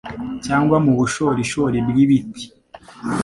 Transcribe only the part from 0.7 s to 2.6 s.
mu bushorishori bw’ibiti